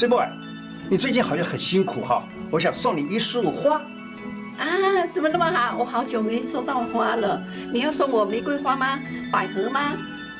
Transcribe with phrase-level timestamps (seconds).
[0.00, 0.24] 水墨，
[0.88, 3.76] 你最近好像很辛苦哈，我想送你一束花。
[4.56, 5.76] 啊，怎么那么好？
[5.76, 7.38] 我好久没收到花了。
[7.70, 8.98] 你要送我玫瑰花吗？
[9.30, 9.92] 百合吗？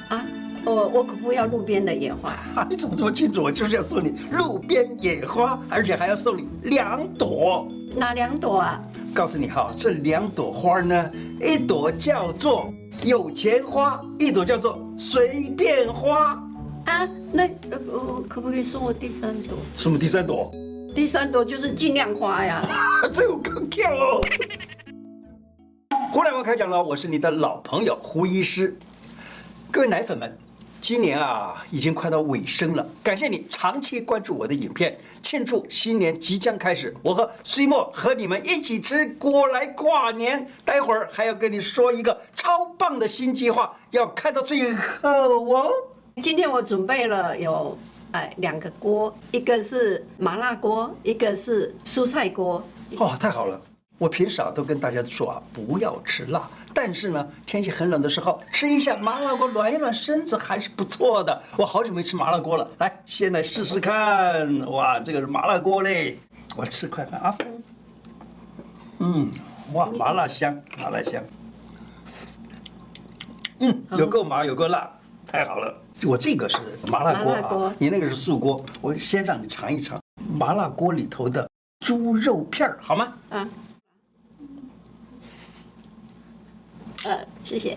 [0.08, 0.24] 啊，
[0.64, 2.30] 我我可不要路边的野花。
[2.54, 3.42] 啊，你怎么这么清楚？
[3.42, 7.68] 我就是要送你路边野花，而且还要送你两朵。
[7.94, 8.80] 哪两朵啊？
[9.12, 12.72] 告诉你哈，这两朵花呢，一朵叫做
[13.04, 16.34] 有钱花，一朵叫做随便花。
[16.90, 19.56] 啊，那呃，可不可以送我第三朵？
[19.76, 20.50] 什么第三朵？
[20.92, 22.60] 第三朵就是尽量花呀。
[23.12, 24.20] 这有更跳哦。
[26.12, 28.76] 胡乃文开讲了，我是你的老朋友胡医师。
[29.70, 30.36] 各位奶粉们，
[30.80, 34.98] 今年啊已经快到尾声了，感谢你长期关注我的影片。
[35.22, 40.44] 庆祝新年即将开始，我和水墨和你们一起吃果来跨年。
[40.64, 45.08] 待会儿还要跟你说一个超棒的新计划，要看到最后
[45.54, 45.70] 哦。
[46.20, 47.76] 今天我准备了有
[48.12, 52.62] 哎两个锅，一个是麻辣锅，一个是蔬菜锅。
[52.98, 53.58] 哦，太好了！
[53.96, 56.48] 我平时啊都跟大家说啊，不要吃辣。
[56.74, 61.42] 但是呢，天气很冷的时候，吃一下麻辣锅暖一暖身子还是不错的。
[61.56, 64.70] 我好久没吃麻辣锅了，来，先来试试看。
[64.70, 66.18] 哇，这个是麻辣锅嘞，
[66.54, 67.34] 我吃快看啊。
[68.98, 69.30] 嗯，
[69.72, 71.22] 哇，麻辣香，麻辣香。
[73.60, 74.90] 嗯，有够麻，有够辣，
[75.26, 75.74] 太好了。
[76.06, 76.56] 我这个是
[76.86, 77.32] 麻辣锅
[77.66, 78.64] 啊，你那个是素锅。
[78.80, 80.00] 我先让你尝一尝
[80.32, 81.48] 麻辣锅里头的
[81.84, 83.12] 猪肉片儿，好吗？
[83.28, 83.48] 啊。
[87.04, 87.76] 呃，谢谢。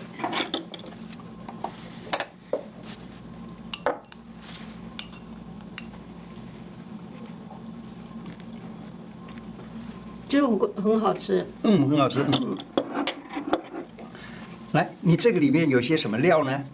[10.28, 11.46] 就很很好吃。
[11.62, 12.24] 嗯，很好吃。
[12.42, 12.58] 嗯。
[14.72, 16.64] 来，你这个里面有些什么料呢？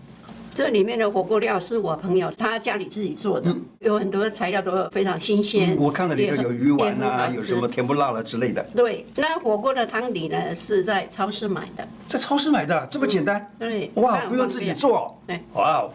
[0.54, 5.76] 这里面的火锅料是我朋友他家里自己做的，有很多材料都非常新鲜。
[5.78, 8.62] 我看到里头有鱼丸啊，有什么甜不辣了之类的。
[8.74, 13.50] 对，那火锅的汤底呢是在超市买的，在超市买的这么简单？
[13.58, 15.16] 对，哇，不用自己做。
[15.26, 15.90] 对，哇哦，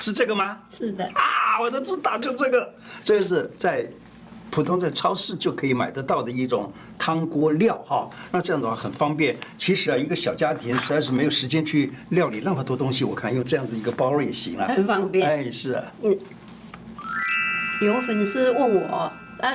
[0.00, 0.58] 是这个吗？
[0.74, 1.04] 是的。
[1.14, 3.86] 啊，我都知道，就这个，这个是在。
[4.50, 9.36] 普通在超市就可以买得到的一种汤锅料哈，那这样的话很方便。
[9.56, 15.26] 其实啊，一个小家庭实在是没有时间去料理那么多东西，我看用这样子一个包也行了，很方便。
[15.26, 15.84] 哎，是啊。
[16.02, 16.18] 嗯。
[17.80, 19.54] 有粉丝问我，他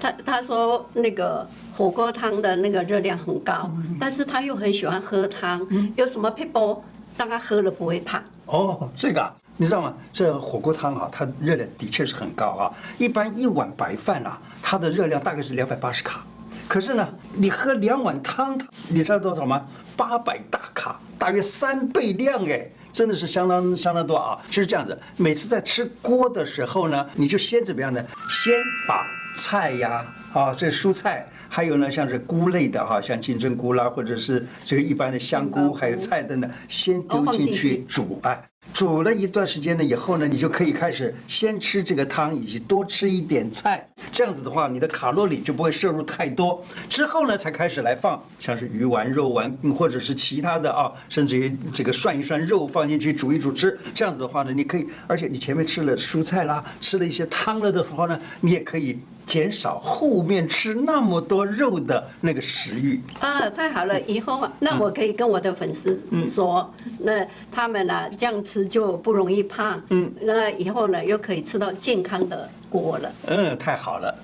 [0.00, 5.66] 他他说那个火锅汤的那个热量很高，但是他又很喜欢喝汤，
[5.96, 6.82] 有什么撇步
[7.18, 8.22] 让他喝了不会胖？
[8.46, 9.32] 哦，这个。
[9.60, 9.92] 你知道吗？
[10.12, 12.72] 这火锅汤啊，它热量的确是很高啊。
[12.96, 16.24] 一般一碗白饭啊，它的热量大概是两百八十卡。
[16.68, 19.66] 可是呢，你喝两碗汤，你知道多少吗？
[19.96, 24.38] 八百大卡，大约三倍量哎，真的是相当相当多啊。
[24.48, 28.00] 就是这样子，每次在吃锅的时候呢，你就先怎么样呢？
[28.30, 28.54] 先
[28.86, 29.04] 把
[29.34, 38.40] 菜呀，啊，这蔬菜，还有呢，像是菇类的哈，像金针菇啦，或者是这个一般的香菇，还有菜等等，先丢进去煮哎。
[38.72, 43.84] 煮了一段时间了以后呢，你就可以开始先吃这个汤，以及多吃一点菜。
[44.12, 46.64] 这样子的话，你的卡路里就不会摄入太多。
[46.88, 53.76] 之后呢，才开始来放像是鱼丸、肉丸，或者是其他的啊，甚至于这个涮一涮肉放进去煮一煮吃。
[53.92, 58.98] 这样子的话呢，你可以，而且你前面吃了蔬菜啦，吃了一些汤了的时候呢，你也可以。
[59.28, 63.50] 减少后面吃那么多肉的那个食欲啊！
[63.50, 69.78] 太好了，以后啊那我可以跟我的粉丝说，嗯、那他们呢这样吃就不容易胖。
[69.90, 73.12] 嗯，那以后呢又可以吃到健康的锅了。
[73.26, 74.18] 嗯，太好了。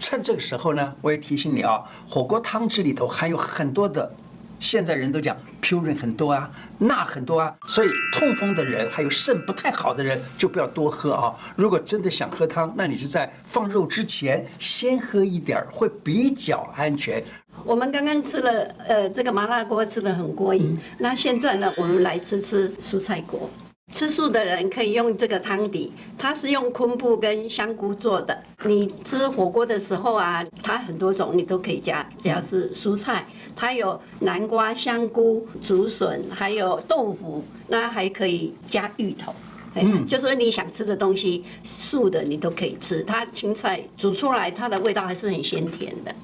[0.00, 4.12] 趁这个时候呢，我也提醒你啊，火锅汤汁里头含有很多的。
[4.60, 11.34] 现在人都讲 p u r i n 很多啊，钠很多啊，所以痛风的人还有肾不太好的人就不要多喝啊。
[11.56, 17.22] 如果真的想喝汤，那你就在放肉之前先喝一点儿，会比较安全。
[17.64, 20.78] 我们刚刚吃了呃这个麻辣锅，吃的很过瘾。
[20.98, 23.48] 那现在呢，我们来吃吃蔬菜锅。
[23.92, 28.38] 吃素的人可以用这个汤底，它是用昆布跟香菇做的。
[28.64, 33.26] 你吃火锅的时候啊，它很多种你都可以加，只要是蔬菜，
[33.56, 39.34] 它有南瓜、香菇、竹笋，还有豆腐，那还可以加芋头。
[39.74, 43.02] 嗯，就说你想吃的东西，素的你都可以吃。
[43.02, 46.14] 它青菜煮出来，它的味道还是很鲜甜的。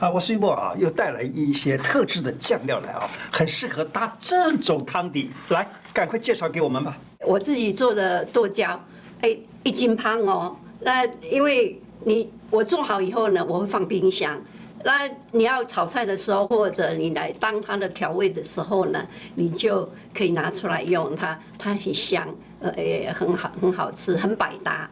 [0.00, 5.30] 啊，我水墨啊，又带来一些特制的酱料来啊，很适合搭这种汤底。
[5.50, 6.96] 来，赶快介绍给我们吧。
[7.26, 8.82] 我自己做的剁椒，
[9.20, 10.56] 哎，一斤胖哦。
[10.80, 14.40] 那因为你我做好以后呢，我会放冰箱。
[14.82, 19.86] 那你要炒菜的时候，或者你来当它的调味的时候呢，你就
[20.16, 22.26] 可以拿出来用它，它很香，
[22.60, 24.88] 呃，也很好，很好吃，很百搭。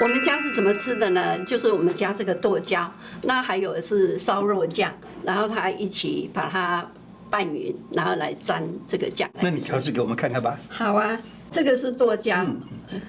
[0.00, 1.38] 我们家是怎么吃的呢？
[1.44, 2.90] 就是我们加这个剁椒，
[3.22, 4.92] 那还有是烧肉酱，
[5.22, 6.86] 然后它一起把它
[7.30, 9.30] 拌匀，然后来沾这个酱。
[9.40, 10.58] 那你调制给我们看看吧。
[10.68, 11.18] 好啊，
[11.50, 12.44] 这个是剁椒，
[12.90, 13.00] 嗯，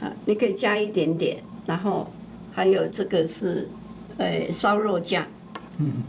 [0.00, 2.10] 好，你可以加一点点，然后
[2.52, 3.68] 还有这个是
[4.18, 5.26] 呃烧肉酱，
[5.78, 6.02] 嗯。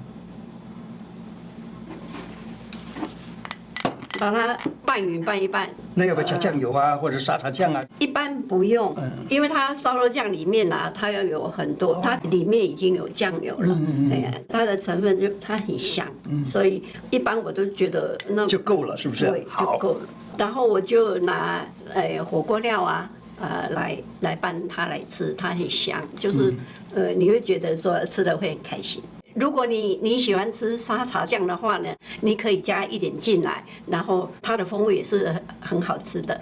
[4.21, 7.83] 把它拌匀拌一拌，那要不要加酱油啊，呃、或者沙茶酱啊？
[7.97, 19.25] 一般不用，嗯、因为它烧肉酱里面啊，它要有很多，哦、它里面已经有酱油了，嗯嗯嗯，它的成分就它很香，嗯、所以一般我都觉得那就够了，是不是？
[19.25, 20.01] 对，就够了。
[20.38, 21.65] 然后我就拿
[21.95, 23.09] 呃火锅料啊，
[23.41, 26.51] 呃来来拌它来吃，它很香，就是、
[26.94, 29.01] 嗯、呃你会觉得说吃的会很开心。
[29.33, 31.89] 如果你你喜欢吃沙茶酱的话呢，
[32.22, 36.39] 你可以加一点进来，然后它的风味也是很好吃的。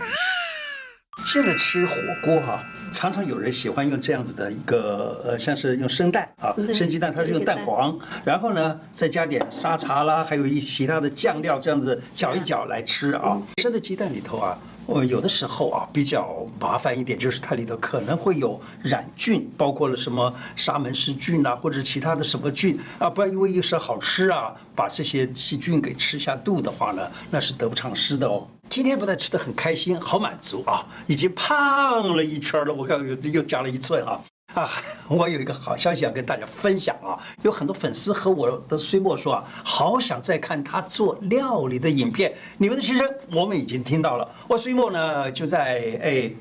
[1.26, 1.94] 现在吃火
[2.24, 2.64] 锅哈，
[2.94, 13.38] 常常有人喜欢用这样子的一个呃，像是用生蛋啊，生鸡蛋，它是用蛋黄，然后呢再加点沙茶啦，还有一其他的酱料，这样子搅一搅来吃啊。
[13.58, 14.58] 生的鸡蛋里头啊。
[14.90, 28.48] 我有的时候啊，比较麻烦一点，就是它里头可能会有染菌，包括了什么沙门氏菌呐，或者其他的什么菌啊，不要因为一时好吃啊，把这些细菌给吃下肚的话呢，那是得不偿失的哦。
[28.68, 34.20] 今天不但吃的很开心，好满足啊，已经胖了一圈了，我看又又加了一寸啊。
[34.54, 34.70] 啊，
[35.08, 37.18] 我有一个好消息要跟大家分享啊！
[37.44, 42.34] 有很多粉丝和我的岁末说啊，好想再看他做料理的影片。
[42.58, 44.28] 你们的心声我们已经听到了。
[44.48, 46.32] 我岁末呢就在哎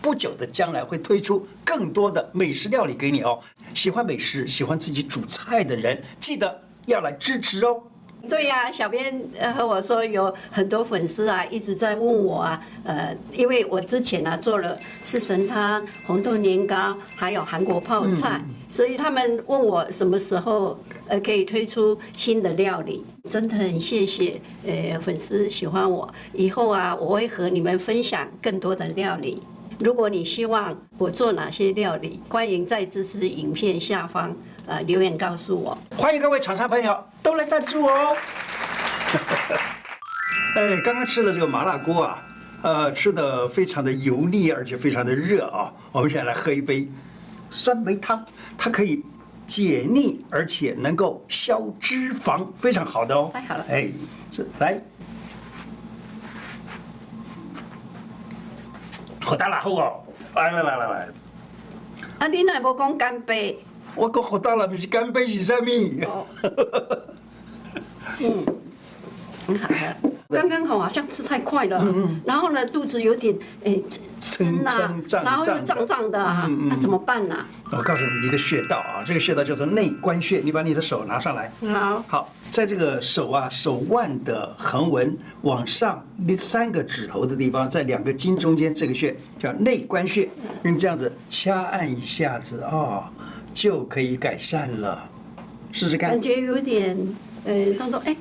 [0.00, 3.40] 不久的将来会推出更多的美食料理给你哦。
[3.74, 7.82] 喜欢美食、喜欢自己煮菜的人，记得要来支持哦。
[8.28, 20.76] 对呀、啊，小编呃和我说有很多粉丝啊一直在问我啊，呃，因为我之前啊做了四神汤、红豆年糕，还有韩国泡菜，嗯、所以他们问我什么时候
[21.06, 29.40] 呃可以推出新的料理，真的很谢谢呃粉丝喜欢我，以后啊我会和你们分享更多的料理。
[29.78, 34.34] 如果你希望我做哪些料理，欢迎在支持影片下方。
[34.66, 35.78] 呃，留言告诉我。
[35.96, 38.16] 欢迎各位厂商朋友都来赞助哦。
[40.56, 42.22] 哎，刚刚吃了这个麻辣锅啊，
[42.62, 45.70] 呃，吃的非常的油腻，而且非常的热啊。
[45.92, 46.88] 我们现在来喝一杯
[47.48, 48.26] 酸梅汤，
[48.58, 49.04] 它可以
[49.46, 53.30] 解腻，而且能够消脂肪，非常好的哦。
[53.32, 53.64] 太好了。
[53.68, 53.88] 哎，
[54.32, 54.80] 这来，
[59.20, 60.02] 好大然后哦，
[60.34, 61.08] 来来来来来。
[62.18, 63.62] 啊，你哪不讲干杯？
[63.96, 66.26] 我讲好大了，不是干杯是什么？
[68.20, 68.44] 嗯，
[69.46, 70.10] 很好喝。
[70.28, 71.80] 刚刚好，好像吃太快了。
[71.82, 73.82] 嗯，然后呢，肚子有点诶
[74.20, 77.36] 撑呐，然后又胀胀的啊，那怎么办呢？
[77.70, 80.38] 我告诉你一个穴道啊，这个穴道叫做内关穴。
[80.38, 81.50] 你把你的手拿上来。
[81.72, 82.04] 好。
[82.08, 90.28] 好，在这个手啊手腕的横纹往上那三个指头的地方，在两个筋中间，这个穴叫内关穴。
[90.64, 93.08] 用这样子掐按一下子啊，
[93.56, 95.08] 就可以改善了。
[95.72, 96.10] 试试看。
[96.10, 96.96] 感觉有点
[97.46, 98.16] 呃，他说哎，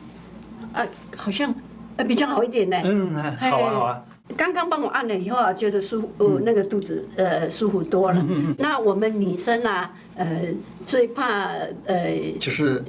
[0.74, 0.88] 啊，
[1.18, 1.54] 好像。
[1.98, 2.78] 呃，比较好一点呢。
[2.84, 4.04] 嗯，好啊，好啊。
[4.36, 8.20] 刚刚帮我按了以后啊，觉得舒服，呃，那个肚子呃舒服多了。
[8.28, 8.56] 嗯嗯。
[8.58, 10.42] 那我们女生啊，呃，
[10.86, 11.52] 最怕
[11.86, 12.84] 呃，就是，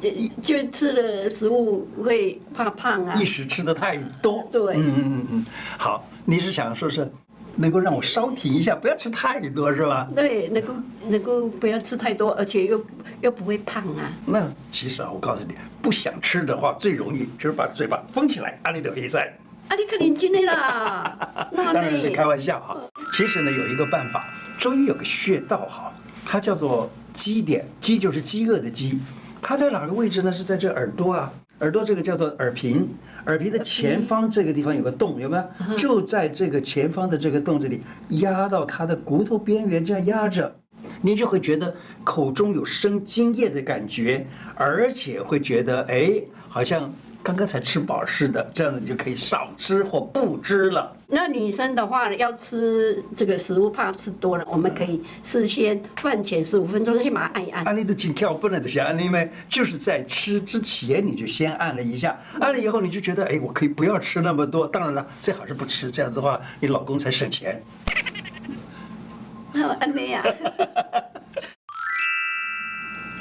[0.00, 0.10] 就
[0.42, 3.14] 就吃了食物会怕胖啊。
[3.20, 4.42] 一时吃的太多。
[4.50, 4.74] 对。
[4.74, 5.46] 嗯嗯嗯嗯。
[5.78, 7.08] 好，你是想说是
[7.60, 10.08] 能够让我稍停一下，不要吃太多，是吧？
[10.16, 10.74] 对，能够
[11.08, 12.82] 能够不要吃太多，而且又
[13.20, 14.10] 又不会胖啊。
[14.26, 15.54] 那其实啊，我告诉你。
[15.82, 18.58] 不想吃的话，最容易就是把嘴巴封起来。
[18.62, 19.32] 阿里的比赛，
[19.68, 22.76] 阿里可认真的啦，当然是开玩笑哈。
[23.12, 25.92] 其实呢，有一个办法，中医有个穴道哈，
[26.24, 28.98] 它叫做饥点，饥就是饥饿的饥，
[29.40, 30.32] 它在哪个位置呢？
[30.32, 32.88] 是在这耳朵啊，耳朵这个叫做耳屏，
[33.26, 35.76] 耳屏的前方这个地方有个洞，有没有？
[35.76, 40.56] 就在这个前方的这个洞这里，压到它的骨头边缘，这样压着。
[41.02, 46.10] 你就会觉得口中有生津液的感觉，而且会觉得哎，
[46.48, 48.50] 好像刚刚才吃饱似的。
[48.54, 50.96] 这样子你就可以少吃或不吃了。
[51.06, 57.64] 那女生的话要吃这个食物，怕吃多了，我们可以事先饭前十五分钟先把它按一按。
[57.64, 64.66] 按你的紧跳不能的下，按你们就是在吃之前你就先按了一下，按了以后你就觉得哎，我可以不要吃那么多。
[64.66, 67.60] 当然了，最好是不吃，这样子的话你老公才省钱。
[69.80, 70.22] 安妮呀，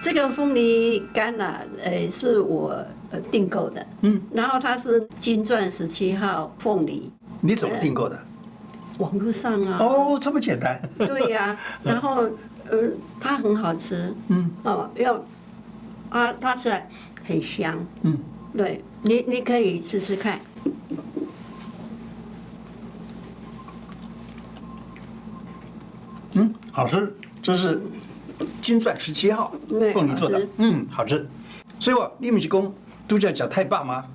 [0.01, 8.17] 这个凤梨干呐，呃，是我呃订购的，嗯，然后它是金钻十七号凤梨，你怎么订购的？
[8.97, 9.77] 网络上啊。
[9.79, 10.79] 哦，这么简单。
[10.97, 12.23] 对呀、啊， 然后
[12.69, 12.89] 呃，
[13.19, 14.13] 它很好吃。
[14.27, 14.49] 嗯。
[14.63, 15.23] 哦，要
[16.09, 16.87] 啊，它吃来
[17.25, 17.77] 很香。
[18.01, 18.17] 嗯。
[18.57, 20.39] 对，你你可以试试看。
[26.33, 27.81] 嗯，好吃，这是
[28.69, 29.51] 金钻十七号
[29.91, 31.27] 凤梨做的，嗯，好吃。
[31.79, 32.73] 所以我你们是讲
[33.07, 34.05] 都叫叫太棒吗？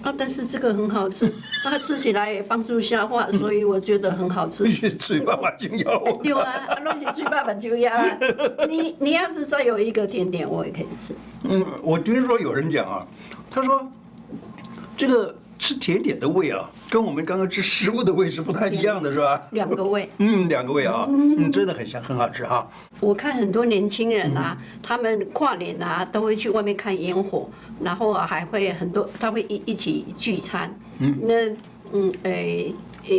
[0.00, 1.30] 啊，但是这个很好吃，
[1.62, 4.64] 它吃起来也帮助消化，所以我觉得很好吃。
[4.96, 5.98] 嘴巴把就要。
[6.22, 7.92] 对啊，东西嘴巴把就要。
[8.66, 11.14] 你你要是再有一个甜点，我也可以吃。
[11.42, 13.06] 嗯，我听说有人讲啊，
[13.50, 13.86] 他说
[14.96, 15.36] 这个。
[15.58, 19.40] 吃甜点的味啊，跟我们刚刚吃食物的味是不太一样的，是吧？
[19.50, 22.68] 两个味，嗯，两个味啊，嗯，真的很香，很好吃哈。
[23.00, 27.48] 我看很多年轻人啊，他们跨年啊都会去外面看烟火，
[27.82, 30.72] 然后还会很多，他会一一起聚餐。
[30.98, 31.48] 嗯，那
[31.92, 32.74] 嗯，诶，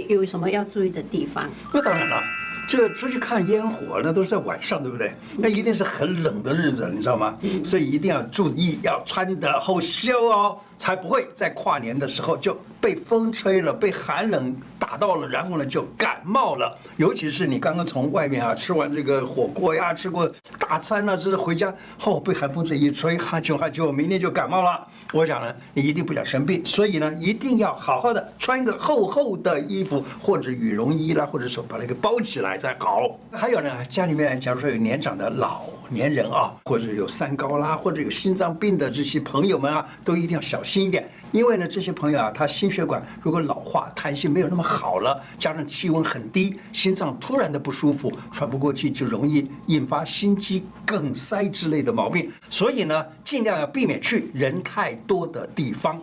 [0.10, 1.50] 有什么要注意的地方？
[1.74, 2.22] 那当然了。
[2.68, 5.14] 这出去看烟火，那都是在晚上，对不对？
[5.38, 7.38] 那一定是很冷的日子，你知道吗？
[7.64, 16.78] 所以一定要注意，要穿得厚袖哦，才不会在跨年的时候就被风吹了，被寒冷打到了，然后呢就感冒了。
[16.98, 20.30] 尤其是你刚刚从外面啊吃完这个火锅呀，吃过
[20.60, 24.88] 大餐啊，这是回家后被寒风这一吹，哈啾哈啾，明天就感冒了。
[25.14, 32.58] 我想呢，你一定不想生病，所以呢，一定要好好的穿一个厚厚的衣服，或者羽绒衣啦，或者说把它给包起来。
[32.58, 56.02] 再好，还有呢，家里面假如说有年长的老年人啊，或者有三高啦，或者有心脏病的这些朋友们啊，都一定要小心一点，因为呢，这些朋友啊，他心血管如果老化，弹性没有那么好了，加上气温很低，心脏突然的不舒服，喘不过气，就容易引发心肌梗塞之类的毛病，所以呢，尽量要避免去人太多的地方。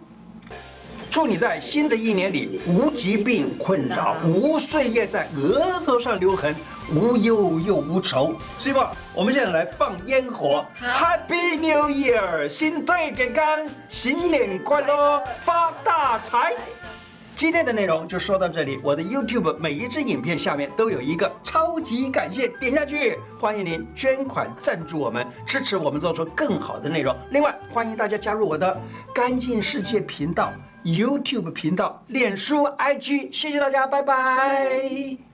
[1.11, 6.55] 祝你在新的一年里无疾病困扰，无岁月在额头上留痕，
[6.95, 8.35] 无忧又无愁。
[8.59, 8.93] 是吧？
[9.15, 13.45] 我们现在来放烟火，Happy New Year，新岁健康，
[13.89, 16.55] 新年快乐，发大财。
[17.35, 18.79] 今天的内容就说到这里。
[18.83, 23.19] 我的 YouTube 每一支影片下面都有一个超级感谢，点下去。
[23.41, 27.17] 欢迎您捐款赞助我们，支持我们做出更好的内容。
[27.31, 28.79] 另外，欢迎大家加入我的
[29.15, 30.53] 干净世界频道。
[30.85, 35.32] YouTube 频道、脸书、IG，谢谢大家，拜拜。